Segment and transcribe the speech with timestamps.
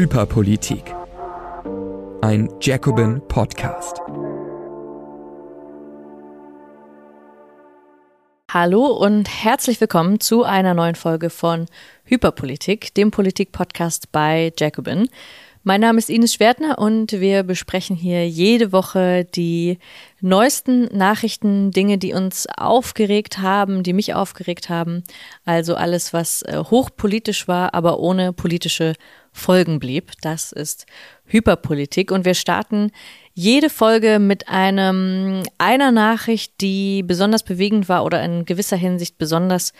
[0.00, 0.94] Hyperpolitik.
[2.22, 4.00] Ein Jacobin Podcast.
[8.50, 11.66] Hallo und herzlich willkommen zu einer neuen Folge von
[12.04, 15.10] Hyperpolitik, dem Politik-Podcast bei Jacobin.
[15.62, 19.78] Mein Name ist Ines Schwertner und wir besprechen hier jede Woche die
[20.22, 25.04] neuesten Nachrichten, Dinge, die uns aufgeregt haben, die mich aufgeregt haben.
[25.44, 28.94] Also alles, was äh, hochpolitisch war, aber ohne politische
[29.32, 30.12] Folgen blieb.
[30.22, 30.86] Das ist
[31.26, 32.90] Hyperpolitik und wir starten
[33.34, 39.74] jede Folge mit einem einer Nachricht, die besonders bewegend war oder in gewisser Hinsicht besonders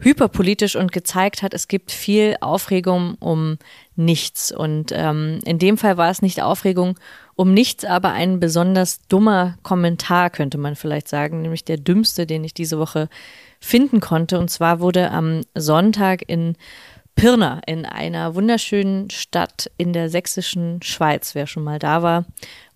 [0.00, 3.58] hyperpolitisch und gezeigt hat, es gibt viel Aufregung um
[3.96, 4.52] nichts.
[4.52, 6.98] Und ähm, in dem Fall war es nicht Aufregung
[7.34, 12.44] um nichts, aber ein besonders dummer Kommentar, könnte man vielleicht sagen, nämlich der dümmste, den
[12.44, 13.08] ich diese Woche
[13.60, 14.38] finden konnte.
[14.38, 16.56] Und zwar wurde am Sonntag in
[17.16, 22.24] Pirna, in einer wunderschönen Stadt in der sächsischen Schweiz, wer schon mal da war,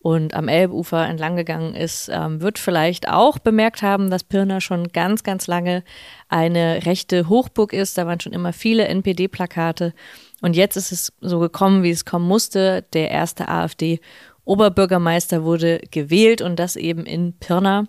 [0.02, 4.88] und am Elbufer entlang gegangen ist, ähm, wird vielleicht auch bemerkt haben, dass Pirna schon
[4.88, 5.84] ganz, ganz lange
[6.28, 7.96] eine rechte Hochburg ist.
[7.96, 9.94] Da waren schon immer viele NPD-Plakate.
[10.40, 12.84] Und jetzt ist es so gekommen, wie es kommen musste.
[12.94, 17.86] Der erste AfD-Oberbürgermeister wurde gewählt und das eben in Pirna.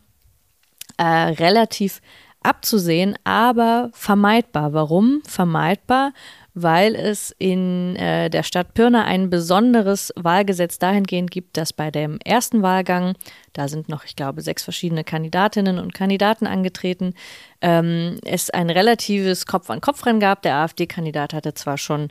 [0.97, 1.99] Äh, relativ
[2.43, 4.73] abzusehen, aber vermeidbar.
[4.73, 6.13] Warum vermeidbar?
[6.53, 12.19] Weil es in äh, der Stadt Pirna ein besonderes Wahlgesetz dahingehend gibt, dass bei dem
[12.23, 13.15] ersten Wahlgang,
[13.53, 17.15] da sind noch, ich glaube, sechs verschiedene Kandidatinnen und Kandidaten angetreten,
[17.61, 20.41] ähm, es ein relatives Kopf-an-Kopf-Rennen gab.
[20.43, 22.09] Der AfD-Kandidat hatte zwar schon,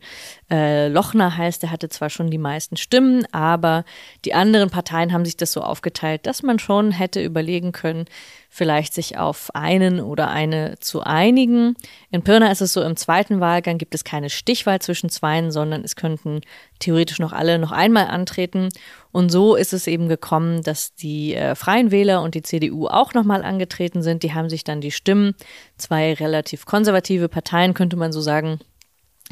[0.50, 3.84] äh, Lochner heißt, er hatte zwar schon die meisten Stimmen, aber
[4.24, 8.06] die anderen Parteien haben sich das so aufgeteilt, dass man schon hätte überlegen können,
[8.48, 11.74] vielleicht sich auf einen oder eine zu einigen.
[12.10, 15.84] In Pirna ist es so, im zweiten Wahlgang gibt es keine Stichwahl zwischen zweien, sondern
[15.84, 16.40] es könnten
[16.78, 18.68] theoretisch noch alle noch einmal antreten.
[19.12, 23.14] Und so ist es eben gekommen, dass die äh, Freien Wähler und die CDU auch
[23.14, 24.22] nochmal angetreten sind.
[24.22, 25.34] Die haben sich dann die Stimmen,
[25.76, 28.58] zwei relativ konservative Parteien, könnte man so sagen,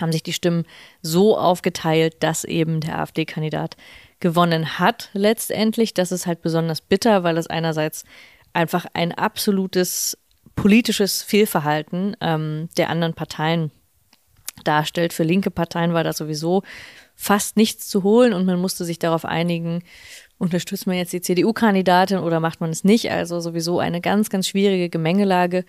[0.01, 0.65] haben sich die Stimmen
[1.03, 3.77] so aufgeteilt, dass eben der AfD-Kandidat
[4.21, 5.95] gewonnen hat letztendlich.
[5.95, 8.05] Das ist halt besonders bitter, weil es einerseits
[8.53, 10.17] einfach ein absolutes
[10.57, 13.71] politisches Fehlverhalten ähm, der anderen Parteien
[14.63, 15.13] darstellt.
[15.13, 16.63] Für linke Parteien war das sowieso
[17.15, 19.83] fast nichts zu holen und man musste sich darauf einigen,
[20.39, 23.11] unterstützt man jetzt die CDU-Kandidatin oder macht man es nicht.
[23.11, 25.65] Also sowieso eine ganz, ganz schwierige Gemengelage.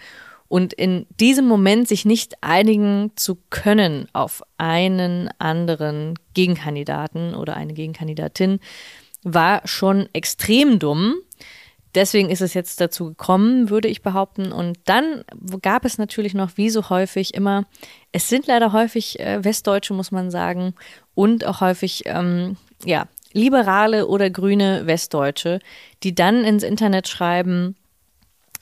[0.47, 7.73] Und in diesem Moment sich nicht einigen zu können auf einen anderen Gegenkandidaten oder eine
[7.73, 8.59] Gegenkandidatin,
[9.23, 11.15] war schon extrem dumm.
[11.95, 14.51] Deswegen ist es jetzt dazu gekommen, würde ich behaupten.
[14.51, 15.23] Und dann
[15.61, 17.65] gab es natürlich noch, wie so häufig immer,
[18.11, 20.73] es sind leider häufig äh, Westdeutsche, muss man sagen,
[21.15, 25.59] und auch häufig, ähm, ja, liberale oder grüne Westdeutsche,
[26.03, 27.75] die dann ins Internet schreiben,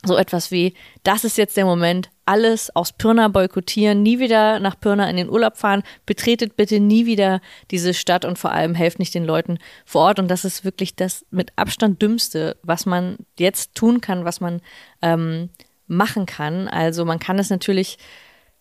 [0.05, 4.79] so etwas wie, das ist jetzt der Moment, alles aus Pirna boykottieren, nie wieder nach
[4.79, 7.41] Pirna in den Urlaub fahren, betretet bitte nie wieder
[7.71, 10.19] diese Stadt und vor allem helft nicht den Leuten vor Ort.
[10.19, 14.61] Und das ist wirklich das mit Abstand dümmste, was man jetzt tun kann, was man
[15.01, 15.49] ähm,
[15.87, 16.67] machen kann.
[16.67, 17.97] Also man kann es natürlich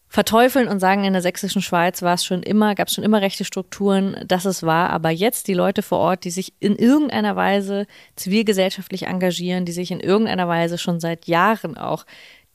[0.08, 3.20] verteufeln und sagen, in der sächsischen Schweiz war es schon immer, gab es schon immer
[3.20, 7.36] rechte Strukturen, dass es war, aber jetzt die Leute vor Ort, die sich in irgendeiner
[7.36, 7.86] Weise
[8.16, 12.06] zivilgesellschaftlich engagieren, die sich in irgendeiner Weise schon seit Jahren auch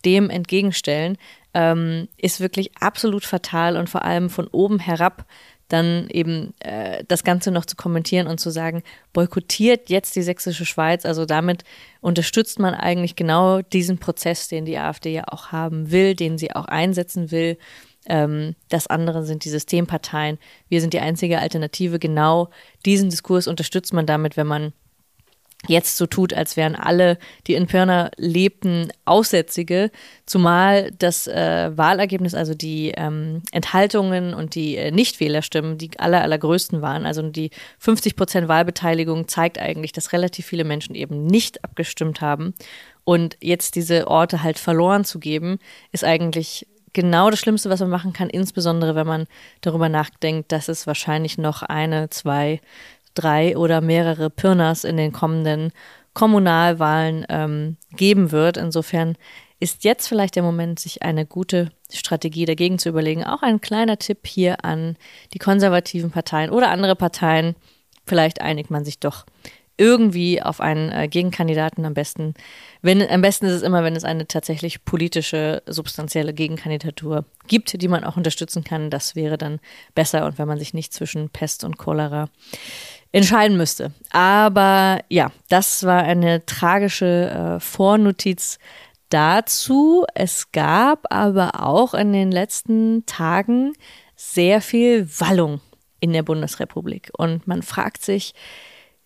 [0.05, 1.17] dem entgegenstellen,
[1.53, 5.25] ähm, ist wirklich absolut fatal und vor allem von oben herab
[5.73, 10.65] dann eben äh, das Ganze noch zu kommentieren und zu sagen, boykottiert jetzt die sächsische
[10.65, 11.05] Schweiz.
[11.05, 11.63] Also damit
[12.01, 16.55] unterstützt man eigentlich genau diesen Prozess, den die AfD ja auch haben will, den sie
[16.55, 17.57] auch einsetzen will.
[18.05, 20.37] Ähm, das andere sind die Systemparteien.
[20.69, 21.97] Wir sind die einzige Alternative.
[21.97, 22.49] Genau
[22.85, 24.73] diesen Diskurs unterstützt man damit, wenn man
[25.67, 27.17] jetzt so tut, als wären alle,
[27.47, 29.91] die in Pirna lebten, Aussätzige,
[30.25, 36.81] zumal das äh, Wahlergebnis, also die ähm, Enthaltungen und die äh, Nichtwählerstimmen, die aller, allergrößten
[36.81, 37.05] waren.
[37.05, 42.53] Also die 50 Prozent Wahlbeteiligung zeigt eigentlich, dass relativ viele Menschen eben nicht abgestimmt haben.
[43.05, 45.59] Und jetzt diese Orte halt verloren zu geben,
[45.91, 49.25] ist eigentlich genau das Schlimmste, was man machen kann, insbesondere wenn man
[49.61, 52.61] darüber nachdenkt, dass es wahrscheinlich noch eine, zwei,
[53.13, 55.71] drei oder mehrere Pirnas in den kommenden
[56.13, 58.57] Kommunalwahlen ähm, geben wird.
[58.57, 59.15] Insofern
[59.59, 63.23] ist jetzt vielleicht der Moment, sich eine gute Strategie dagegen zu überlegen.
[63.23, 64.97] Auch ein kleiner Tipp hier an
[65.33, 67.55] die konservativen Parteien oder andere Parteien.
[68.05, 69.25] Vielleicht einigt man sich doch
[69.77, 72.35] irgendwie auf einen äh, Gegenkandidaten am besten,
[72.81, 77.87] wenn am besten ist es immer, wenn es eine tatsächlich politische, substanzielle Gegenkandidatur gibt, die
[77.87, 78.91] man auch unterstützen kann.
[78.91, 79.59] Das wäre dann
[79.95, 82.29] besser und wenn man sich nicht zwischen Pest und Cholera
[83.13, 83.93] entscheiden müsste.
[84.09, 88.57] Aber ja, das war eine tragische äh, Vornotiz
[89.07, 90.05] dazu.
[90.15, 93.73] Es gab aber auch in den letzten Tagen
[94.15, 95.61] sehr viel Wallung
[95.99, 97.11] in der Bundesrepublik.
[97.17, 98.33] Und man fragt sich,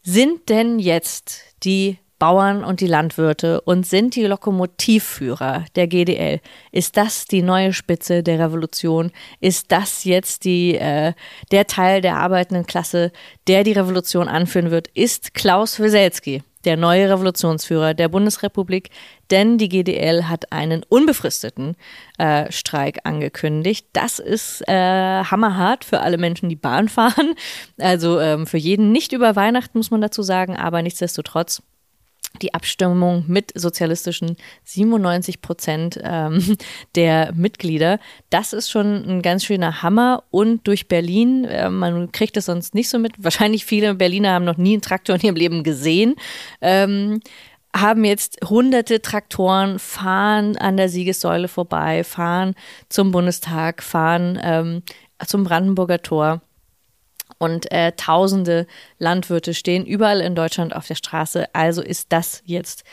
[0.01, 6.39] sind denn jetzt die Bauern und die Landwirte und sind die Lokomotivführer der GDL.
[6.71, 9.11] Ist das die neue Spitze der Revolution?
[9.39, 11.13] Ist das jetzt die, äh,
[11.51, 13.11] der Teil der arbeitenden Klasse,
[13.47, 14.87] der die Revolution anführen wird?
[14.89, 18.89] Ist Klaus Wieselski der neue Revolutionsführer der Bundesrepublik,
[19.31, 21.77] denn die GDL hat einen unbefristeten
[22.17, 23.87] äh, Streik angekündigt.
[23.93, 27.35] Das ist äh, hammerhart für alle Menschen, die Bahn fahren.
[27.79, 31.61] Also ähm, für jeden nicht über Weihnachten, muss man dazu sagen, aber nichtsdestotrotz
[32.41, 36.57] die Abstimmung mit sozialistischen 97 Prozent ähm,
[36.95, 37.99] der Mitglieder.
[38.29, 40.23] Das ist schon ein ganz schöner Hammer.
[40.31, 44.45] Und durch Berlin, äh, man kriegt es sonst nicht so mit, wahrscheinlich viele Berliner haben
[44.45, 46.15] noch nie einen Traktor in ihrem Leben gesehen.
[46.61, 47.21] Ähm,
[47.75, 52.55] haben jetzt hunderte Traktoren, fahren an der Siegessäule vorbei, fahren
[52.89, 54.83] zum Bundestag, fahren ähm,
[55.25, 56.41] zum Brandenburger Tor
[57.37, 58.67] und äh, tausende
[58.99, 61.53] Landwirte stehen überall in Deutschland auf der Straße.
[61.53, 62.83] Also ist das jetzt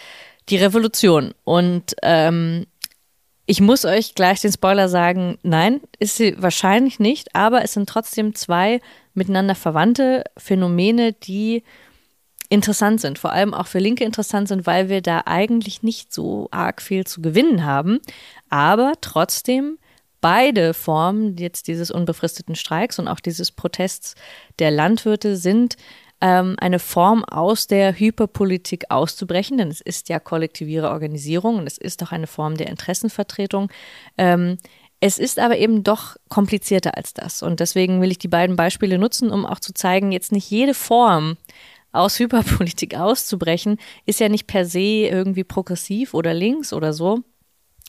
[0.49, 1.35] die Revolution.
[1.44, 2.67] Und ähm,
[3.46, 7.88] ich muss euch gleich den Spoiler sagen, nein, ist sie wahrscheinlich nicht, aber es sind
[7.88, 8.81] trotzdem zwei
[9.12, 11.62] miteinander verwandte Phänomene, die
[12.49, 16.49] interessant sind, vor allem auch für Linke interessant sind, weil wir da eigentlich nicht so
[16.50, 18.00] arg viel zu gewinnen haben,
[18.49, 19.79] aber trotzdem
[20.25, 24.15] beide Formen jetzt dieses unbefristeten Streiks und auch dieses Protests
[24.59, 25.76] der Landwirte sind
[26.23, 31.76] ähm, eine Form aus der Hyperpolitik auszubrechen, denn es ist ja kollektiviere Organisierung und es
[31.76, 33.71] ist auch eine Form der Interessenvertretung.
[34.17, 34.56] Ähm,
[34.99, 37.43] es ist aber eben doch komplizierter als das.
[37.43, 40.73] Und deswegen will ich die beiden Beispiele nutzen, um auch zu zeigen, jetzt nicht jede
[40.73, 41.37] Form
[41.93, 47.20] aus Hyperpolitik auszubrechen, ist ja nicht per se irgendwie progressiv oder links oder so,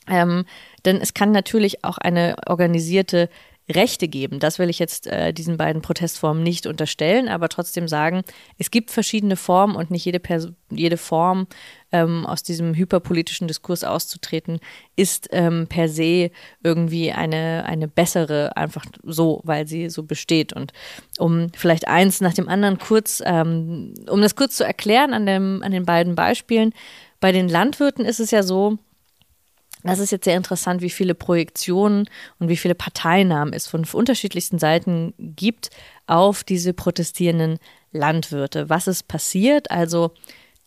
[0.08, 0.44] ähm,
[0.84, 3.28] denn es kann natürlich auch eine organisierte
[3.68, 4.38] Rechte geben.
[4.38, 8.22] Das will ich jetzt äh, diesen beiden Protestformen nicht unterstellen, aber trotzdem sagen,
[8.58, 11.48] es gibt verschiedene Formen und nicht jede, Pers jede Form
[11.90, 14.60] ähm, aus diesem hyperpolitischen Diskurs auszutreten,
[14.94, 16.30] ist ähm, per se
[16.62, 20.52] irgendwie eine, eine bessere, einfach so, weil sie so besteht.
[20.52, 20.72] Und
[21.18, 25.62] um vielleicht eins nach dem anderen kurz, ähm, um das kurz zu erklären an, dem,
[25.64, 26.72] an den beiden Beispielen,
[27.18, 28.78] bei den Landwirten ist es ja so,
[29.86, 34.58] das ist jetzt sehr interessant, wie viele Projektionen und wie viele Parteinamen es von unterschiedlichsten
[34.58, 35.70] Seiten gibt
[36.06, 37.58] auf diese protestierenden
[37.92, 38.68] Landwirte.
[38.68, 39.70] Was ist passiert?
[39.70, 40.12] Also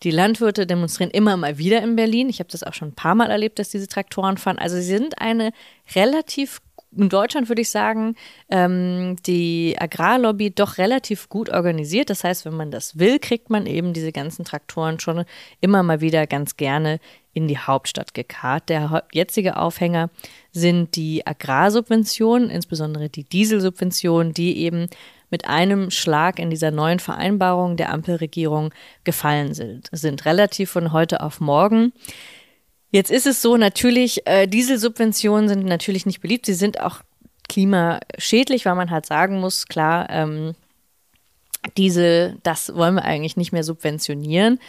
[0.04, 2.30] die Landwirte demonstrieren immer mal wieder in Berlin.
[2.30, 4.58] Ich habe das auch schon ein paar Mal erlebt, dass diese Traktoren fahren.
[4.58, 5.52] Also sie sind eine
[5.94, 6.62] relativ
[6.96, 8.16] in Deutschland würde ich sagen,
[8.50, 12.10] ähm, die Agrarlobby doch relativ gut organisiert.
[12.10, 15.26] Das heißt, wenn man das will, kriegt man eben diese ganzen Traktoren schon
[15.62, 17.00] immer mal wieder ganz gerne
[17.34, 18.70] in die Hauptstadt gekarrt.
[18.70, 20.10] Der jetzige Aufhänger
[20.52, 24.88] sind die Agrarsubventionen, insbesondere die Dieselsubventionen, die eben
[25.30, 31.22] mit einem Schlag in dieser neuen Vereinbarung der Ampelregierung gefallen sind, sind relativ von heute
[31.22, 31.94] auf morgen.
[32.92, 36.46] Jetzt ist es so, natürlich, äh, Dieselsubventionen sind natürlich nicht beliebt.
[36.46, 37.02] Sie sind auch
[37.48, 40.56] klimaschädlich, weil man halt sagen muss, klar, ähm,
[41.78, 44.60] diese, das wollen wir eigentlich nicht mehr subventionieren.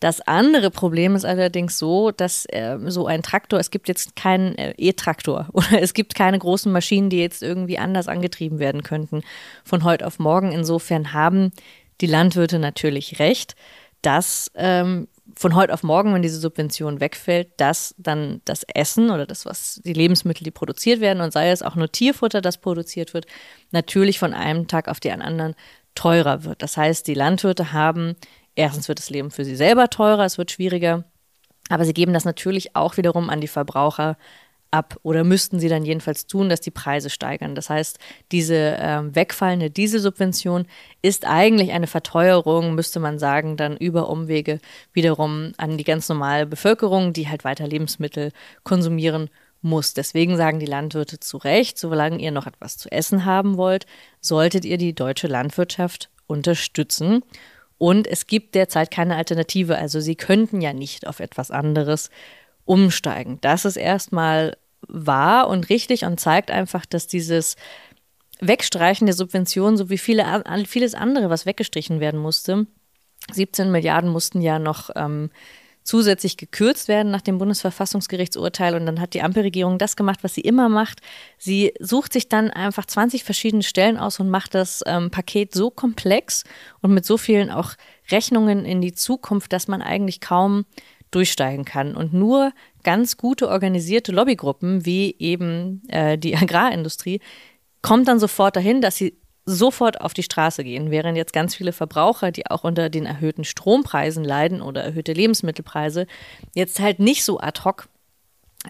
[0.00, 4.58] Das andere Problem ist allerdings so, dass äh, so ein Traktor, es gibt jetzt keinen
[4.58, 9.22] äh, E-Traktor oder es gibt keine großen Maschinen, die jetzt irgendwie anders angetrieben werden könnten
[9.64, 10.50] von heute auf morgen.
[10.50, 11.52] Insofern haben
[12.00, 13.54] die Landwirte natürlich recht,
[14.02, 19.26] dass ähm, von heute auf morgen, wenn diese Subvention wegfällt, dass dann das Essen oder
[19.26, 23.14] das, was die Lebensmittel, die produziert werden, und sei es auch nur Tierfutter, das produziert
[23.14, 23.26] wird,
[23.70, 25.54] natürlich von einem Tag auf den anderen
[25.94, 26.62] teurer wird.
[26.62, 28.16] Das heißt, die Landwirte haben,
[28.54, 31.04] erstens wird das Leben für sie selber teurer, es wird schwieriger,
[31.68, 34.16] aber sie geben das natürlich auch wiederum an die Verbraucher
[34.72, 37.54] ab oder müssten sie dann jedenfalls tun, dass die Preise steigern.
[37.54, 37.98] Das heißt,
[38.32, 40.66] diese äh, wegfallende Dieselsubvention
[41.02, 44.60] ist eigentlich eine Verteuerung, müsste man sagen, dann über Umwege
[44.92, 48.32] wiederum an die ganz normale Bevölkerung, die halt weiter Lebensmittel
[48.64, 49.28] konsumieren
[49.60, 49.94] muss.
[49.94, 53.86] Deswegen sagen die Landwirte zu Recht, solange ihr noch etwas zu essen haben wollt,
[54.20, 57.22] solltet ihr die deutsche Landwirtschaft unterstützen.
[57.78, 59.76] Und es gibt derzeit keine Alternative.
[59.76, 62.10] Also sie könnten ja nicht auf etwas anderes
[62.64, 63.38] umsteigen.
[63.40, 64.56] Das ist erstmal
[64.92, 67.56] wahr und richtig und zeigt einfach, dass dieses
[68.40, 72.66] Wegstreichen der Subventionen, so wie viele, vieles andere, was weggestrichen werden musste,
[73.30, 75.30] 17 Milliarden mussten ja noch ähm,
[75.84, 78.74] zusätzlich gekürzt werden nach dem Bundesverfassungsgerichtsurteil.
[78.74, 81.00] Und dann hat die Ampelregierung das gemacht, was sie immer macht.
[81.38, 85.70] Sie sucht sich dann einfach 20 verschiedene Stellen aus und macht das ähm, Paket so
[85.70, 86.44] komplex
[86.80, 87.72] und mit so vielen auch
[88.10, 90.64] Rechnungen in die Zukunft, dass man eigentlich kaum
[91.10, 91.94] durchsteigen kann.
[91.96, 97.20] Und nur ganz gute organisierte Lobbygruppen wie eben äh, die Agrarindustrie
[97.82, 101.72] kommt dann sofort dahin, dass sie sofort auf die Straße gehen, während jetzt ganz viele
[101.72, 106.06] Verbraucher, die auch unter den erhöhten Strompreisen leiden oder erhöhte Lebensmittelpreise,
[106.54, 107.88] jetzt halt nicht so ad hoc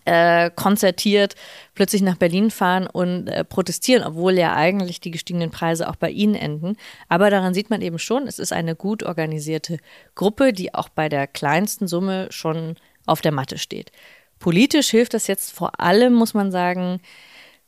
[0.07, 1.35] äh, konzertiert
[1.75, 6.11] plötzlich nach Berlin fahren und äh, protestieren, obwohl ja eigentlich die gestiegenen Preise auch bei
[6.11, 6.77] ihnen enden.
[7.11, 9.79] Aber daran sieht man eben schon, es ist eine gut organisierte
[10.15, 13.93] Gruppe, die auch bei der kleinsten Summe schon auf der Matte steht.
[14.39, 17.01] Politisch hilft das jetzt vor allem, muss man sagen,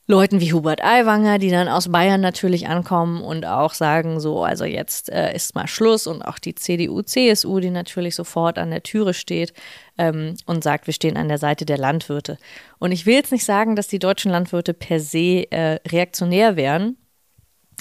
[0.06, 4.66] Leuten wie Hubert Aiwanger, die dann aus Bayern natürlich ankommen und auch sagen, so, also
[4.66, 8.82] jetzt äh, ist mal Schluss und auch die CDU, CSU, die natürlich sofort an der
[8.82, 9.54] Türe steht
[9.96, 12.36] ähm, und sagt, wir stehen an der Seite der Landwirte.
[12.78, 16.98] Und ich will jetzt nicht sagen, dass die deutschen Landwirte per se äh, reaktionär wären,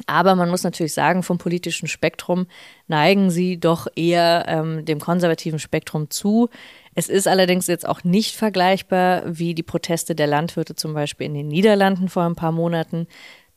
[0.08, 2.48] aber man muss natürlich sagen, vom politischen Spektrum
[2.88, 6.50] neigen sie doch eher ähm, dem konservativen Spektrum zu.
[6.96, 11.34] Es ist allerdings jetzt auch nicht vergleichbar wie die Proteste der Landwirte zum Beispiel in
[11.34, 13.08] den Niederlanden vor ein paar Monaten.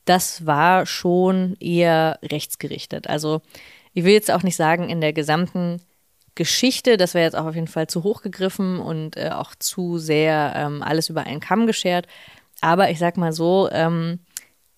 [0.05, 3.09] Das war schon eher rechtsgerichtet.
[3.09, 3.43] Also
[3.93, 5.83] ich will jetzt auch nicht sagen, in der gesamten
[6.35, 9.99] Geschichte, das wäre jetzt auch auf jeden Fall zu hoch gegriffen und äh, auch zu
[9.99, 12.07] sehr ähm, alles über einen Kamm geschert.
[12.61, 14.21] Aber ich sag mal so, ähm,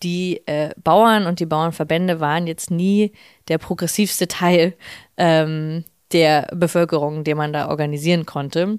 [0.02, 3.12] die äh, Bauern und die Bauernverbände waren jetzt nie
[3.48, 4.74] der progressivste Teil
[5.16, 8.78] ähm, der Bevölkerung, den man da organisieren konnte.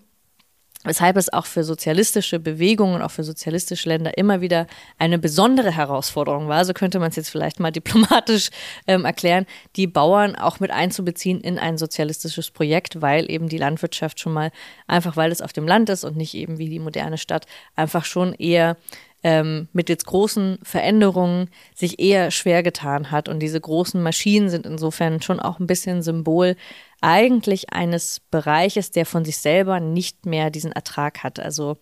[0.86, 4.66] Weshalb es auch für sozialistische Bewegungen, auch für sozialistische Länder immer wieder
[4.98, 8.50] eine besondere Herausforderung war, so könnte man es jetzt vielleicht mal diplomatisch
[8.88, 9.46] ähm, erklären,
[9.76, 14.52] die Bauern auch mit einzubeziehen in ein sozialistisches Projekt, weil eben die Landwirtschaft schon mal,
[14.88, 17.46] einfach weil es auf dem Land ist und nicht eben wie die moderne Stadt,
[17.76, 18.78] einfach schon eher
[19.24, 23.28] ähm, mit jetzt großen Veränderungen sich eher schwer getan hat.
[23.28, 26.56] Und diese großen Maschinen sind insofern schon auch ein bisschen Symbol
[27.02, 31.40] eigentlich eines Bereiches, der von sich selber nicht mehr diesen Ertrag hat.
[31.40, 31.78] Also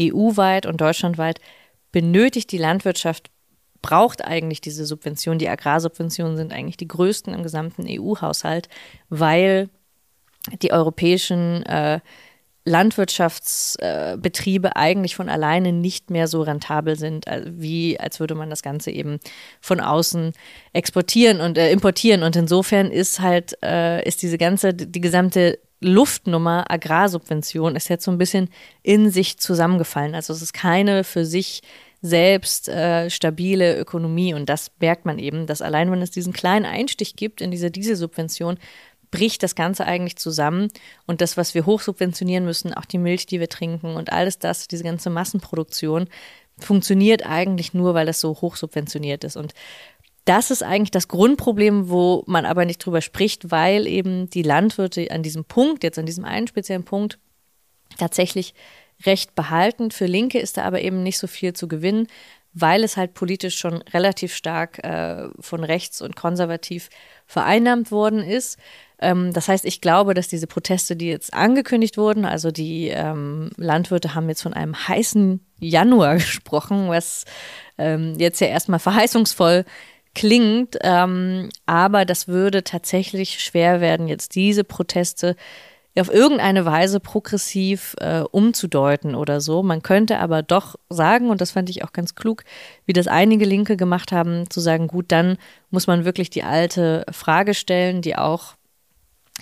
[0.00, 1.40] EU-weit und deutschlandweit
[1.92, 3.30] benötigt die Landwirtschaft,
[3.82, 5.38] braucht eigentlich diese Subventionen.
[5.38, 8.68] Die Agrarsubventionen sind eigentlich die größten im gesamten EU-Haushalt,
[9.08, 9.68] weil
[10.62, 12.00] die europäischen äh,
[12.64, 18.62] Landwirtschaftsbetriebe eigentlich von alleine nicht mehr so rentabel sind, äh, wie als würde man das
[18.62, 19.18] Ganze eben
[19.60, 20.32] von außen
[20.72, 22.22] exportieren und äh, importieren.
[22.22, 28.12] Und insofern ist halt, äh, ist diese ganze, die gesamte Luftnummer Agrarsubvention ist jetzt so
[28.12, 28.48] ein bisschen
[28.82, 30.14] in sich zusammengefallen.
[30.14, 31.62] Also es ist keine für sich
[32.02, 36.66] selbst äh, stabile Ökonomie und das merkt man eben, dass allein wenn es diesen kleinen
[36.66, 38.58] Einstich gibt in diese Dieselsubvention,
[39.12, 40.68] bricht das Ganze eigentlich zusammen.
[41.06, 44.66] Und das, was wir hochsubventionieren müssen, auch die Milch, die wir trinken und alles das,
[44.66, 46.08] diese ganze Massenproduktion,
[46.58, 49.36] funktioniert eigentlich nur, weil das so hochsubventioniert ist.
[49.36, 49.54] Und
[50.24, 55.10] das ist eigentlich das Grundproblem, wo man aber nicht drüber spricht, weil eben die Landwirte
[55.10, 57.18] an diesem Punkt, jetzt an diesem einen speziellen Punkt,
[57.98, 58.54] tatsächlich
[59.04, 59.90] recht behalten.
[59.90, 62.06] Für Linke ist da aber eben nicht so viel zu gewinnen,
[62.52, 66.88] weil es halt politisch schon relativ stark äh, von rechts und konservativ
[67.26, 68.58] vereinnahmt worden ist.
[69.02, 73.50] Ähm, das heißt, ich glaube, dass diese Proteste, die jetzt angekündigt wurden, also die ähm,
[73.56, 77.24] Landwirte haben jetzt von einem heißen Januar gesprochen, was
[77.76, 79.64] ähm, jetzt ja erstmal verheißungsvoll
[80.14, 85.36] klingt, ähm, aber das würde tatsächlich schwer werden, jetzt diese Proteste
[85.98, 89.62] auf irgendeine Weise progressiv äh, umzudeuten oder so.
[89.62, 92.44] Man könnte aber doch sagen, und das fand ich auch ganz klug,
[92.86, 95.36] wie das einige Linke gemacht haben, zu sagen, gut, dann
[95.70, 98.54] muss man wirklich die alte Frage stellen, die auch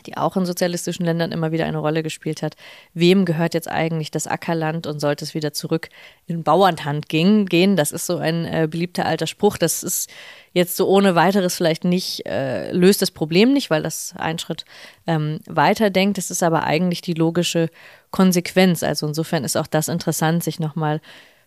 [0.02, 2.56] die auch in sozialistischen Ländern immer wieder eine Rolle gespielt hat.
[2.94, 5.88] Wem gehört jetzt eigentlich das Ackerland und sollte es wieder zurück
[6.26, 7.76] in Bauernhand gehen?
[7.76, 9.56] Das ist so ein äh, beliebter alter Spruch.
[9.56, 10.10] Das ist
[10.52, 14.64] jetzt so ohne weiteres vielleicht nicht, äh, löst das Problem nicht, weil das einen Schritt
[15.06, 16.18] ähm, weiter denkt.
[16.18, 17.68] Es ist aber eigentlich die logische
[18.10, 18.82] Konsequenz.
[18.82, 21.00] Also insofern ist auch das interessant, sich nochmal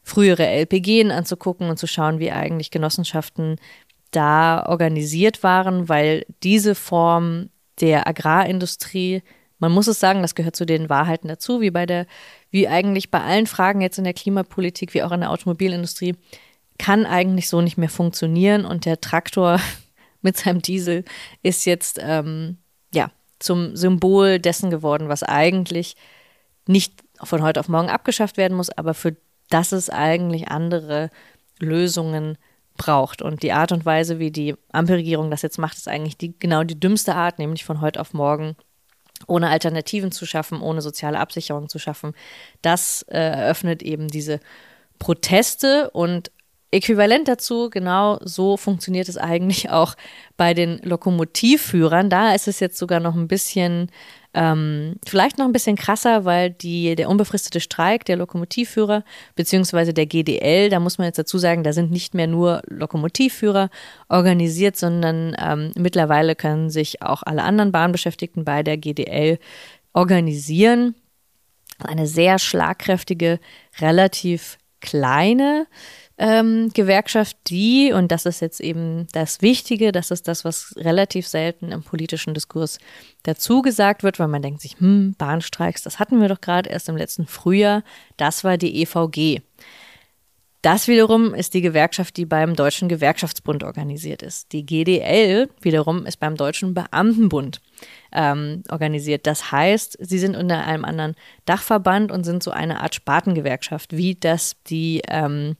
[0.03, 3.57] frühere LPG anzugucken und zu schauen, wie eigentlich Genossenschaften
[4.11, 7.49] da organisiert waren, weil diese Form
[7.81, 9.23] der Agrarindustrie,
[9.59, 12.05] man muss es sagen, das gehört zu den Wahrheiten dazu, wie bei der,
[12.49, 16.15] wie eigentlich bei allen Fragen jetzt in der Klimapolitik, wie auch in der Automobilindustrie,
[16.77, 18.65] kann eigentlich so nicht mehr funktionieren.
[18.65, 19.59] Und der Traktor
[20.21, 21.05] mit seinem Diesel
[21.41, 22.57] ist jetzt ähm,
[22.93, 25.95] ja zum Symbol dessen geworden, was eigentlich
[26.67, 29.15] nicht von heute auf morgen abgeschafft werden muss, aber für
[29.49, 31.09] das es eigentlich andere
[31.59, 32.37] Lösungen
[32.77, 33.21] braucht.
[33.21, 36.63] Und die Art und Weise, wie die Ampelregierung das jetzt macht, ist eigentlich die, genau
[36.63, 38.55] die dümmste Art, nämlich von heute auf morgen
[39.27, 42.13] ohne Alternativen zu schaffen, ohne soziale Absicherung zu schaffen.
[42.61, 44.39] Das äh, eröffnet eben diese
[44.99, 46.31] Proteste und
[46.73, 49.95] äquivalent dazu, genau so funktioniert es eigentlich auch
[50.37, 52.09] bei den Lokomotivführern.
[52.09, 53.89] Da ist es jetzt sogar noch ein bisschen
[54.35, 59.03] ähm, vielleicht noch ein bisschen krasser, weil die, der unbefristete Streik der Lokomotivführer
[59.35, 63.69] beziehungsweise der GDL, da muss man jetzt dazu sagen, da sind nicht mehr nur Lokomotivführer
[64.09, 69.37] organisiert, sondern ähm, mittlerweile können sich auch alle anderen Bahnbeschäftigten bei der GDL
[69.93, 70.95] organisieren.
[71.83, 73.39] Eine sehr schlagkräftige,
[73.79, 75.67] relativ kleine
[76.17, 81.27] ähm, Gewerkschaft, die, und das ist jetzt eben das Wichtige, das ist das, was relativ
[81.27, 82.77] selten im politischen Diskurs
[83.23, 86.89] dazu gesagt wird, weil man denkt sich, hm, Bahnstreiks, das hatten wir doch gerade erst
[86.89, 87.83] im letzten Frühjahr,
[88.17, 89.41] das war die EVG.
[90.63, 94.53] Das wiederum ist die Gewerkschaft, die beim Deutschen Gewerkschaftsbund organisiert ist.
[94.53, 97.59] Die GDL wiederum ist beim Deutschen Beamtenbund
[98.13, 99.27] ähm, organisiert.
[99.27, 104.15] Das heißt, sie sind unter einem anderen Dachverband und sind so eine Art Spartengewerkschaft, wie
[104.15, 105.57] das die ähm,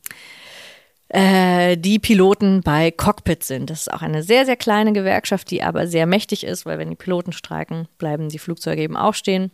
[1.14, 3.70] äh, die Piloten bei Cockpit sind.
[3.70, 6.90] Das ist auch eine sehr, sehr kleine Gewerkschaft, die aber sehr mächtig ist, weil wenn
[6.90, 9.52] die Piloten streiken, bleiben die Flugzeuge eben auch stehen.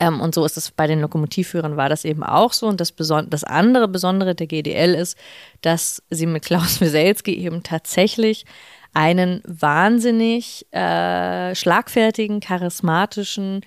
[0.00, 2.66] Ähm, und so ist es bei den Lokomotivführern war das eben auch so.
[2.66, 5.16] Und das, Beson das andere Besondere der GDL ist,
[5.60, 8.44] dass sie mit Klaus Wieselski eben tatsächlich
[8.92, 13.60] einen wahnsinnig äh, schlagfertigen, charismatischen,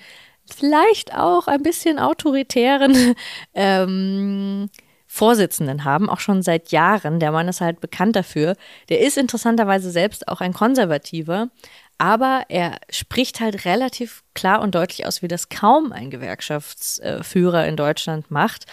[0.46, 3.16] vielleicht auch ein bisschen autoritären
[3.54, 4.70] ähm,
[5.14, 7.20] Vorsitzenden haben, auch schon seit Jahren.
[7.20, 8.56] Der Mann ist halt bekannt dafür.
[8.88, 11.50] Der ist interessanterweise selbst auch ein Konservativer,
[11.98, 17.76] aber er spricht halt relativ klar und deutlich aus, wie das kaum ein Gewerkschaftsführer in
[17.76, 18.66] Deutschland macht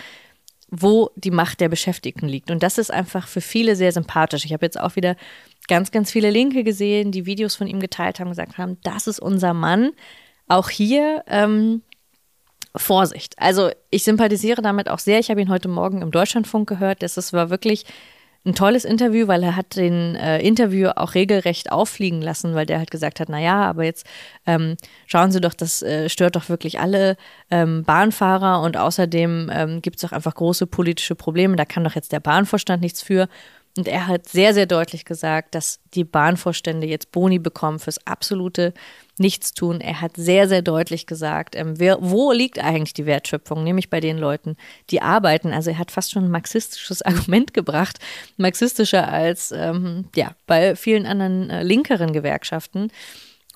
[0.70, 2.50] wo die Macht der Beschäftigten liegt.
[2.50, 4.44] Und das ist einfach für viele sehr sympathisch.
[4.44, 5.16] Ich habe jetzt auch wieder
[5.66, 9.18] ganz, ganz viele Linke gesehen, die Videos von ihm geteilt haben, gesagt haben, das ist
[9.18, 9.92] unser Mann.
[10.46, 11.80] Auch hier ähm,
[12.78, 13.34] Vorsicht.
[13.38, 15.18] Also ich sympathisiere damit auch sehr.
[15.18, 17.02] Ich habe ihn heute Morgen im Deutschlandfunk gehört.
[17.02, 17.84] Das war wirklich
[18.48, 22.78] ein tolles Interview, weil er hat den äh, Interview auch regelrecht auffliegen lassen, weil der
[22.78, 24.06] halt gesagt hat, na ja, aber jetzt
[24.46, 27.16] ähm, schauen Sie doch, das äh, stört doch wirklich alle
[27.50, 31.94] ähm, Bahnfahrer und außerdem ähm, gibt es doch einfach große politische Probleme, da kann doch
[31.94, 33.28] jetzt der Bahnvorstand nichts für.
[33.78, 38.74] Und er hat sehr, sehr deutlich gesagt, dass die Bahnvorstände jetzt Boni bekommen fürs absolute
[39.18, 39.80] Nichtstun.
[39.80, 44.00] Er hat sehr, sehr deutlich gesagt, ähm, wer, wo liegt eigentlich die Wertschöpfung, nämlich bei
[44.00, 44.56] den Leuten,
[44.90, 45.52] die arbeiten.
[45.52, 48.00] Also er hat fast schon ein marxistisches Argument gebracht,
[48.36, 52.90] marxistischer als ähm, ja, bei vielen anderen äh, linkeren Gewerkschaften.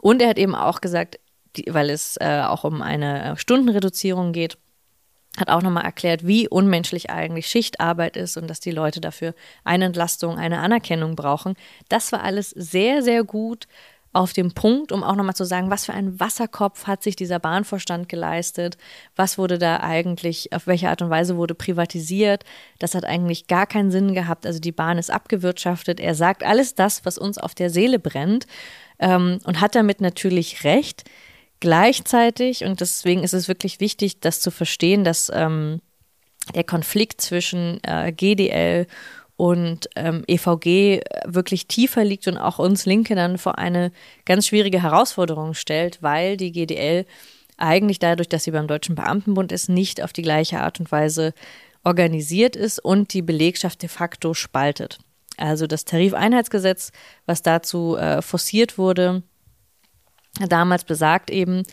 [0.00, 1.18] Und er hat eben auch gesagt,
[1.56, 4.56] die, weil es äh, auch um eine Stundenreduzierung geht,
[5.38, 9.86] hat auch nochmal erklärt, wie unmenschlich eigentlich Schichtarbeit ist und dass die Leute dafür eine
[9.86, 11.54] Entlastung, eine Anerkennung brauchen.
[11.88, 13.66] Das war alles sehr, sehr gut
[14.12, 17.38] auf dem Punkt, um auch nochmal zu sagen, was für einen Wasserkopf hat sich dieser
[17.38, 18.76] Bahnvorstand geleistet,
[19.16, 22.44] was wurde da eigentlich, auf welche Art und Weise wurde privatisiert.
[22.78, 24.46] Das hat eigentlich gar keinen Sinn gehabt.
[24.46, 25.98] Also die Bahn ist abgewirtschaftet.
[25.98, 28.46] Er sagt alles das, was uns auf der Seele brennt
[28.98, 31.04] ähm, und hat damit natürlich recht.
[31.62, 35.80] Gleichzeitig, und deswegen ist es wirklich wichtig, das zu verstehen, dass ähm,
[36.56, 38.88] der Konflikt zwischen äh, GDL
[39.36, 43.92] und ähm, EVG wirklich tiefer liegt und auch uns Linke dann vor eine
[44.24, 47.06] ganz schwierige Herausforderung stellt, weil die GDL
[47.58, 51.32] eigentlich dadurch, dass sie beim Deutschen Beamtenbund ist, nicht auf die gleiche Art und Weise
[51.84, 54.98] organisiert ist und die Belegschaft de facto spaltet.
[55.36, 56.90] Also das Tarifeinheitsgesetz,
[57.24, 59.22] was dazu äh, forciert wurde,
[60.40, 61.64] damals besagt eben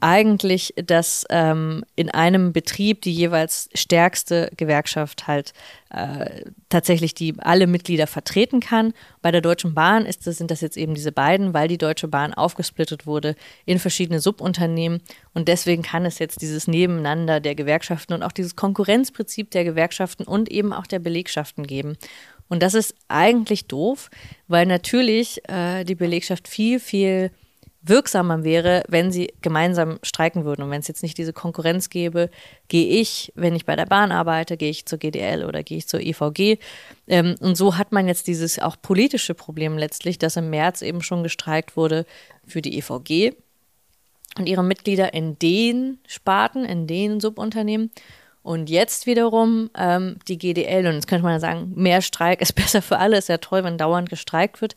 [0.00, 5.52] eigentlich, dass ähm, in einem Betrieb die jeweils stärkste Gewerkschaft halt
[5.90, 8.94] äh, tatsächlich die alle Mitglieder vertreten kann.
[9.22, 12.06] Bei der Deutschen Bahn ist das, sind das jetzt eben diese beiden, weil die Deutsche
[12.06, 13.34] Bahn aufgesplittet wurde
[13.66, 15.02] in verschiedene Subunternehmen
[15.34, 20.22] und deswegen kann es jetzt dieses Nebeneinander der Gewerkschaften und auch dieses Konkurrenzprinzip der Gewerkschaften
[20.24, 21.96] und eben auch der Belegschaften geben.
[22.48, 24.10] Und das ist eigentlich doof,
[24.46, 27.30] weil natürlich äh, die Belegschaft viel, viel
[27.82, 30.62] wirksamer wäre, wenn sie gemeinsam streiken würden.
[30.62, 32.28] Und wenn es jetzt nicht diese Konkurrenz gäbe,
[32.68, 35.88] gehe ich, wenn ich bei der Bahn arbeite, gehe ich zur GDL oder gehe ich
[35.88, 36.58] zur EVG.
[37.06, 41.02] Ähm, und so hat man jetzt dieses auch politische Problem letztlich, dass im März eben
[41.02, 42.04] schon gestreikt wurde
[42.46, 43.34] für die EVG
[44.36, 47.90] und ihre Mitglieder in den Sparten, in den Subunternehmen.
[48.42, 50.86] Und jetzt wiederum ähm, die GDL.
[50.86, 53.18] Und jetzt könnte man ja sagen, mehr Streik ist besser für alle.
[53.18, 54.74] Ist ja toll, wenn dauernd gestreikt wird.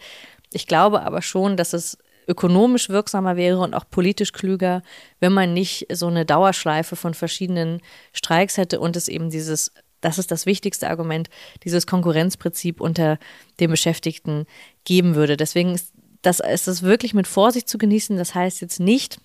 [0.54, 4.82] Ich glaube aber schon, dass es ökonomisch wirksamer wäre und auch politisch klüger,
[5.20, 7.82] wenn man nicht so eine Dauerschleife von verschiedenen
[8.14, 11.30] Streiks hätte und es eben dieses das ist das wichtigste Argument,
[11.64, 13.20] dieses Konkurrenzprinzip unter
[13.60, 14.48] den Beschäftigten
[14.84, 15.38] geben würde.
[15.38, 18.18] Deswegen ist das, ist das wirklich mit Vorsicht zu genießen.
[18.18, 19.20] Das heißt jetzt nicht,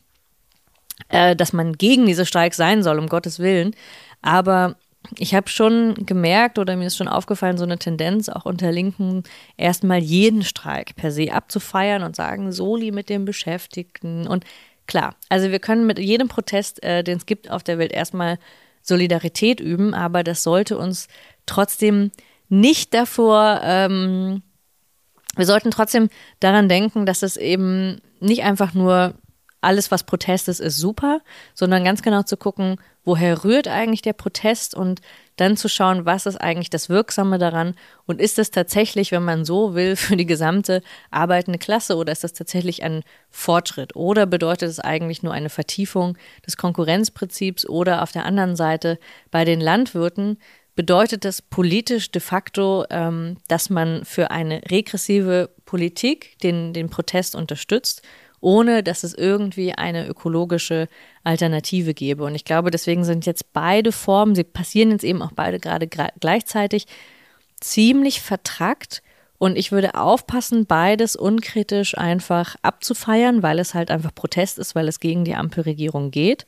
[1.08, 3.74] äh, dass man gegen diese Streiks sein soll, um Gottes Willen.
[4.22, 4.76] Aber
[5.18, 9.22] ich habe schon gemerkt oder mir ist schon aufgefallen, so eine Tendenz auch unter Linken,
[9.56, 14.26] erstmal jeden Streik per se abzufeiern und sagen, Soli mit den Beschäftigten.
[14.26, 14.44] Und
[14.86, 18.38] klar, also wir können mit jedem Protest, äh, den es gibt auf der Welt, erstmal
[18.82, 21.08] Solidarität üben, aber das sollte uns
[21.44, 22.10] trotzdem
[22.48, 24.42] nicht davor, ähm,
[25.36, 26.08] wir sollten trotzdem
[26.40, 29.14] daran denken, dass es eben nicht einfach nur
[29.60, 31.20] alles, was Protest ist, ist super,
[31.54, 35.00] sondern ganz genau zu gucken, woher rührt eigentlich der Protest und
[35.36, 37.74] dann zu schauen, was ist eigentlich das Wirksame daran
[38.06, 42.24] und ist das tatsächlich, wenn man so will, für die gesamte arbeitende Klasse oder ist
[42.24, 48.12] das tatsächlich ein Fortschritt oder bedeutet es eigentlich nur eine Vertiefung des Konkurrenzprinzips oder auf
[48.12, 48.98] der anderen Seite
[49.30, 50.38] bei den Landwirten
[50.74, 57.34] bedeutet das politisch de facto, ähm, dass man für eine regressive Politik den, den Protest
[57.34, 58.02] unterstützt
[58.40, 60.88] ohne dass es irgendwie eine ökologische
[61.24, 62.24] Alternative gäbe.
[62.24, 65.88] Und ich glaube, deswegen sind jetzt beide Formen, sie passieren jetzt eben auch beide gerade
[65.88, 66.86] gleichzeitig,
[67.60, 69.02] ziemlich vertrackt.
[69.38, 74.88] Und ich würde aufpassen, beides unkritisch einfach abzufeiern, weil es halt einfach Protest ist, weil
[74.88, 76.46] es gegen die Ampelregierung geht.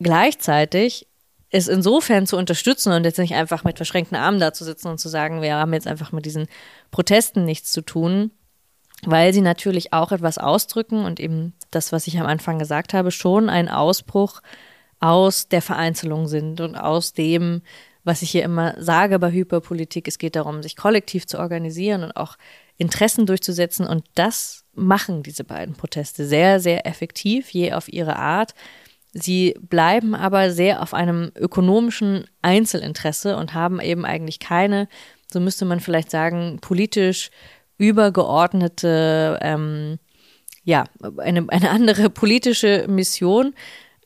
[0.00, 1.06] Gleichzeitig
[1.50, 4.98] ist insofern zu unterstützen und jetzt nicht einfach mit verschränkten Armen da zu sitzen und
[4.98, 6.46] zu sagen, wir haben jetzt einfach mit diesen
[6.90, 8.30] Protesten nichts zu tun,
[9.04, 13.10] weil sie natürlich auch etwas ausdrücken und eben das, was ich am Anfang gesagt habe,
[13.10, 14.40] schon ein Ausbruch
[15.00, 17.62] aus der Vereinzelung sind und aus dem,
[18.04, 22.16] was ich hier immer sage bei Hyperpolitik, es geht darum, sich kollektiv zu organisieren und
[22.16, 22.36] auch
[22.76, 23.86] Interessen durchzusetzen.
[23.86, 28.54] Und das machen diese beiden Proteste sehr, sehr effektiv, je auf ihre Art.
[29.12, 34.88] Sie bleiben aber sehr auf einem ökonomischen Einzelinteresse und haben eben eigentlich keine,
[35.32, 37.30] so müsste man vielleicht sagen, politisch
[37.78, 39.98] übergeordnete, ähm,
[40.64, 40.84] ja,
[41.18, 43.54] eine, eine andere politische Mission.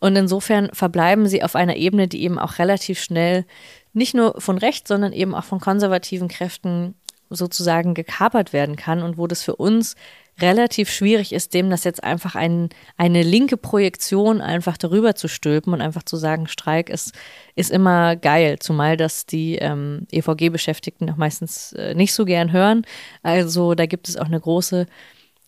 [0.00, 3.44] Und insofern verbleiben sie auf einer Ebene, die eben auch relativ schnell
[3.92, 6.94] nicht nur von rechts, sondern eben auch von konservativen Kräften
[7.30, 9.96] sozusagen gekapert werden kann und wo das für uns
[10.40, 15.72] relativ schwierig ist, dem das jetzt einfach ein, eine linke Projektion einfach darüber zu stülpen
[15.72, 17.12] und einfach zu sagen, Streik ist,
[17.54, 22.84] ist immer geil, zumal das die ähm, EVG-Beschäftigten auch meistens äh, nicht so gern hören.
[23.22, 24.86] Also da gibt es auch eine große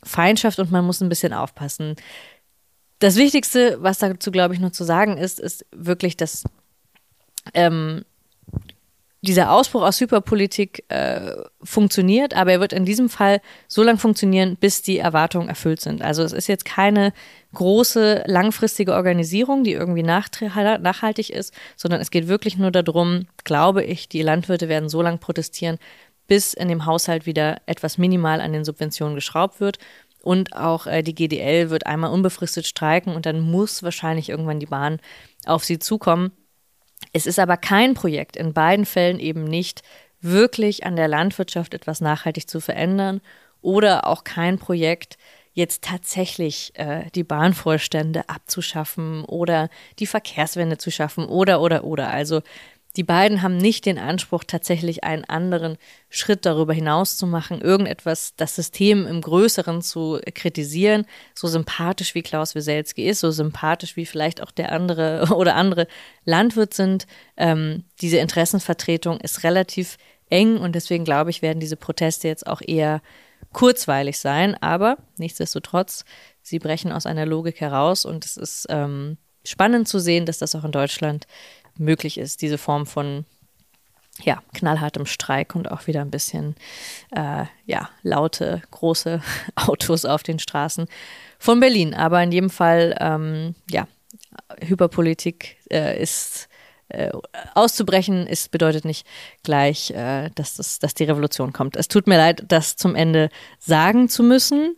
[0.03, 1.97] Feindschaft und man muss ein bisschen aufpassen.
[2.99, 6.45] Das Wichtigste, was dazu, glaube ich, nur zu sagen ist, ist wirklich, dass
[7.53, 8.05] ähm,
[9.25, 11.33] dieser Ausbruch aus Hyperpolitik äh,
[11.63, 16.03] funktioniert, aber er wird in diesem Fall so lange funktionieren, bis die Erwartungen erfüllt sind.
[16.03, 17.13] Also es ist jetzt keine
[17.55, 24.09] große, langfristige Organisierung, die irgendwie nachhaltig ist, sondern es geht wirklich nur darum, glaube ich,
[24.09, 25.79] die Landwirte werden so lange protestieren,
[26.27, 29.79] bis in dem Haushalt wieder etwas minimal an den Subventionen geschraubt wird.
[30.23, 34.67] Und auch äh, die GDL wird einmal unbefristet streiken und dann muss wahrscheinlich irgendwann die
[34.67, 35.01] Bahn
[35.45, 36.33] auf sie zukommen.
[37.15, 39.83] Es ist aber kein Projekt, in beiden Fällen eben nicht,
[40.21, 43.21] wirklich an der Landwirtschaft etwas nachhaltig zu verändern
[43.63, 45.17] oder auch kein Projekt,
[45.53, 49.69] jetzt tatsächlich äh, die Bahnvorstände abzuschaffen oder
[50.01, 52.11] die Verkehrswende zu schaffen oder oder oder.
[52.11, 52.43] Also
[52.97, 55.79] die beiden haben nicht den Anspruch, tatsächlich einen anderen
[56.11, 61.05] Schritt darüber hinaus zu machen, irgendetwas, das System im Größeren zu kritisieren.
[61.35, 65.89] So sympathisch wie Klaus Wieselski ist, so sympathisch wie vielleicht auch der andere oder andere
[66.25, 67.07] Landwirt sind.
[67.37, 69.97] Ähm, diese Interessenvertretung ist relativ
[70.31, 73.03] eng und deswegen glaube ich, werden diese Proteste jetzt auch eher
[73.53, 74.55] kurzweilig sein.
[74.63, 76.05] Aber nichtsdestotrotz,
[76.43, 80.55] sie brechen aus einer Logik heraus und es ist ähm, spannend zu sehen, dass das
[80.55, 81.27] auch in Deutschland
[81.77, 83.25] möglich ist, diese Form von
[84.23, 86.55] ja, knallhartem Streik und auch wieder ein bisschen
[87.11, 89.21] äh, ja, laute, große
[89.57, 90.87] Autos auf den Straßen
[91.39, 91.95] von Berlin.
[91.95, 93.89] Aber in jedem Fall, ähm, ja,
[94.61, 96.49] Hyperpolitik äh, ist
[96.89, 97.11] äh,
[97.55, 99.07] auszubrechen, ist, bedeutet nicht
[99.43, 101.77] gleich, äh, dass, das, dass die Revolution kommt.
[101.77, 104.77] Es tut mir leid, das zum Ende sagen zu müssen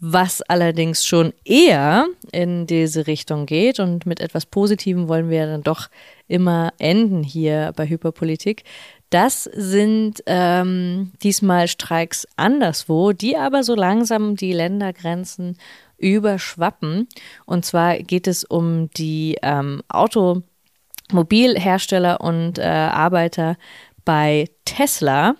[0.00, 3.78] was allerdings schon eher in diese Richtung geht.
[3.78, 5.88] Und mit etwas Positivem wollen wir dann doch
[6.26, 8.64] immer enden hier bei Hyperpolitik.
[9.10, 15.58] Das sind ähm, diesmal Streiks anderswo, die aber so langsam die Ländergrenzen
[15.98, 17.08] überschwappen.
[17.44, 23.58] Und zwar geht es um die ähm, Automobilhersteller und äh, Arbeiter
[24.04, 25.36] bei Tesla.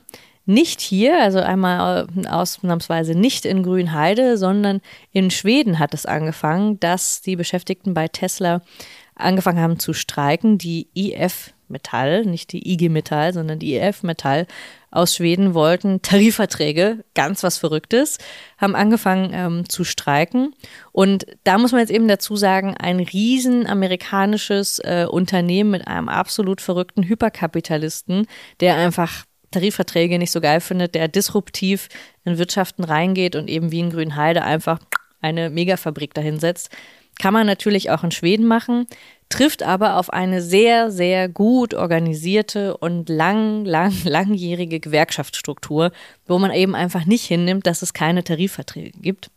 [0.51, 4.81] Nicht hier, also einmal äh, ausnahmsweise nicht in Grünheide, sondern
[5.13, 8.61] in Schweden hat es angefangen, dass die Beschäftigten bei Tesla
[9.15, 10.59] angefangen haben zu streiken.
[10.59, 14.49] Die IF Metall, nicht die IG Metall, sondern die IF Metall
[14.91, 18.19] aus Schweden wollten Tarifverträge, ganz was Verrücktes,
[18.59, 20.53] haben angefangen ähm, zu streiken.
[20.91, 26.09] Und da muss man jetzt eben dazu sagen, ein riesen amerikanisches äh, Unternehmen mit einem
[26.09, 28.27] absolut verrückten Hyperkapitalisten,
[28.59, 31.89] der einfach Tarifverträge nicht so geil findet, der disruptiv
[32.25, 34.79] in Wirtschaften reingeht und eben wie in Grünheide einfach
[35.21, 36.71] eine Megafabrik dahinsetzt.
[37.19, 38.87] Kann man natürlich auch in Schweden machen,
[39.29, 45.93] trifft aber auf eine sehr, sehr gut organisierte und lang, lang, langjährige Gewerkschaftsstruktur,
[46.27, 49.31] wo man eben einfach nicht hinnimmt, dass es keine Tarifverträge gibt.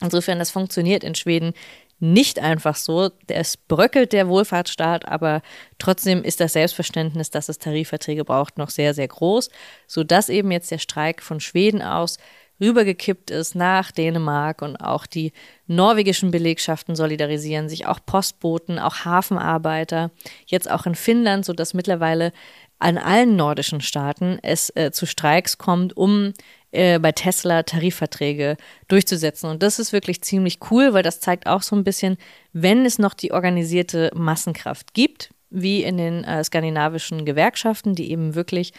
[0.00, 1.52] Insofern, das funktioniert in Schweden
[2.00, 3.10] nicht einfach so.
[3.28, 5.42] Es bröckelt der Wohlfahrtsstaat, aber
[5.78, 9.50] trotzdem ist das Selbstverständnis, dass es Tarifverträge braucht, noch sehr, sehr groß,
[9.86, 12.18] sodass eben jetzt der Streik von Schweden aus
[12.60, 15.32] rübergekippt ist nach Dänemark und auch die
[15.66, 20.10] norwegischen Belegschaften solidarisieren sich, auch Postboten, auch Hafenarbeiter,
[20.46, 22.32] jetzt auch in Finnland, sodass mittlerweile
[22.78, 26.32] an allen nordischen Staaten es äh, zu Streiks kommt, um
[26.72, 28.56] äh, bei Tesla Tarifverträge
[28.88, 29.50] durchzusetzen.
[29.50, 32.16] Und das ist wirklich ziemlich cool, weil das zeigt auch so ein bisschen,
[32.52, 38.34] wenn es noch die organisierte Massenkraft gibt, wie in den äh, skandinavischen Gewerkschaften, die eben
[38.34, 38.72] wirklich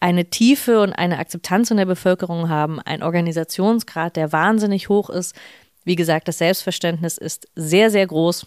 [0.00, 5.34] eine Tiefe und eine Akzeptanz in der Bevölkerung haben, ein Organisationsgrad, der wahnsinnig hoch ist.
[5.84, 8.46] Wie gesagt, das Selbstverständnis ist sehr, sehr groß.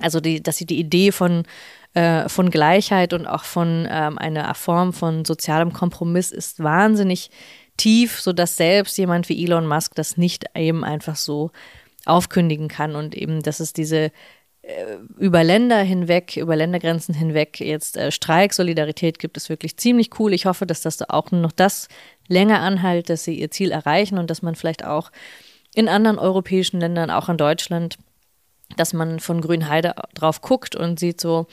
[0.00, 1.44] Also, die, dass sie die Idee von,
[1.94, 7.30] äh, von Gleichheit und auch von ähm, einer Form von sozialem Kompromiss ist wahnsinnig
[7.78, 11.50] tief, sodass selbst jemand wie Elon Musk das nicht eben einfach so
[12.04, 14.10] aufkündigen kann und eben, dass es diese
[14.62, 20.10] äh, über Länder hinweg, über Ländergrenzen hinweg jetzt äh, Streik, Solidarität gibt, ist wirklich ziemlich
[20.18, 20.34] cool.
[20.34, 21.88] Ich hoffe, dass das auch noch das
[22.28, 25.10] länger anhält, dass sie ihr Ziel erreichen und dass man vielleicht auch
[25.74, 27.96] in anderen europäischen Ländern, auch in Deutschland,
[28.76, 31.46] dass man von Grünheide drauf guckt und sieht so,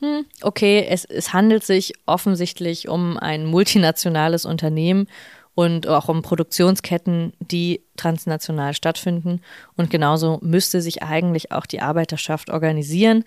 [0.00, 5.08] hm, okay, es, es handelt sich offensichtlich um ein multinationales Unternehmen
[5.54, 9.40] und auch um Produktionsketten, die transnational stattfinden.
[9.76, 13.24] Und genauso müsste sich eigentlich auch die Arbeiterschaft organisieren.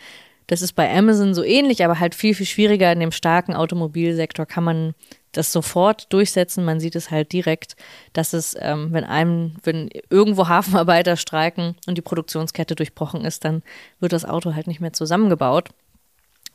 [0.48, 2.92] Das ist bei Amazon so ähnlich, aber halt viel, viel schwieriger.
[2.92, 4.94] In dem starken Automobilsektor kann man
[5.32, 6.66] das sofort durchsetzen.
[6.66, 7.76] Man sieht es halt direkt,
[8.14, 13.64] dass es, ähm, wenn einem, wenn irgendwo Hafenarbeiter streiken und die Produktionskette durchbrochen ist, dann
[14.00, 15.70] wird das Auto halt nicht mehr zusammengebaut.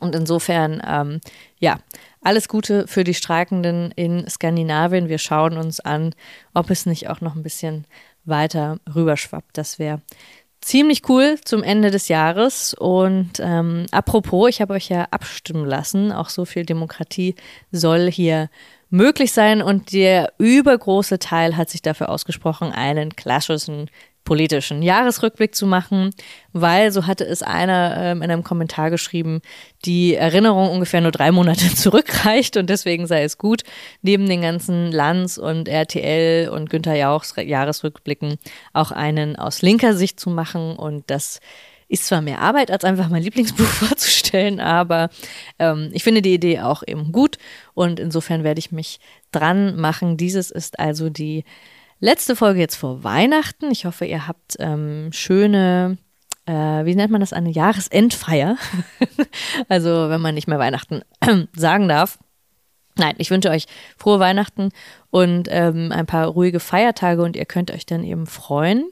[0.00, 1.20] Und insofern, ähm,
[1.59, 1.80] ja,
[2.20, 5.09] alles Gute für die Streikenden in Skandinavien.
[5.09, 6.14] Wir schauen uns an,
[6.54, 7.87] ob es nicht auch noch ein bisschen
[8.24, 9.56] weiter rüberschwappt.
[9.56, 10.02] Das wäre
[10.61, 12.74] ziemlich cool zum Ende des Jahres.
[12.74, 16.12] Und ähm, apropos, ich habe euch ja abstimmen lassen.
[16.12, 17.35] Auch so viel Demokratie
[17.72, 18.50] soll hier
[18.90, 19.62] möglich sein.
[19.62, 23.88] Und der übergroße Teil hat sich dafür ausgesprochen, einen klassischen
[24.24, 26.11] politischen Jahresrückblick zu machen,
[26.52, 29.40] weil, so hatte es einer ähm, in einem Kommentar geschrieben,
[29.85, 33.62] die Erinnerung ungefähr nur drei Monate zurückreicht und deswegen sei es gut,
[34.02, 38.37] neben den ganzen Lanz und RTL und Günther Jauchs Jahresrückblicken
[38.72, 41.40] auch einen aus linker Sicht zu machen und das
[41.88, 45.11] ist zwar mehr Arbeit, als einfach mein Lieblingsbuch vorzustellen, aber
[45.59, 47.37] ähm, ich finde die Idee auch eben gut
[47.74, 49.00] und insofern werde ich mich
[49.33, 50.16] dran machen.
[50.16, 51.44] Dieses ist also die
[52.02, 53.70] Letzte Folge jetzt vor Weihnachten.
[53.70, 55.98] Ich hoffe, ihr habt ähm, schöne,
[56.46, 58.56] äh, wie nennt man das, eine Jahresendfeier.
[59.68, 61.02] also wenn man nicht mehr Weihnachten
[61.54, 62.18] sagen darf.
[62.96, 63.66] Nein, ich wünsche euch
[63.98, 64.70] frohe Weihnachten
[65.10, 68.88] und ähm, ein paar ruhige Feiertage und ihr könnt euch dann eben freuen,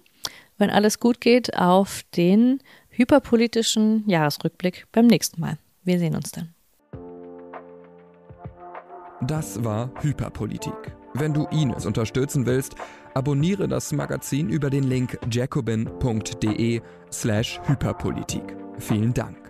[0.59, 5.59] wenn alles gut geht, auf den hyperpolitischen Jahresrückblick beim nächsten Mal.
[5.83, 6.55] Wir sehen uns dann.
[9.23, 10.98] Das war Hyperpolitik.
[11.15, 12.75] Wenn du Ines unterstützen willst,
[13.15, 18.57] abonniere das Magazin über den Link jacobin.de slash Hyperpolitik.
[18.79, 19.48] Vielen Dank.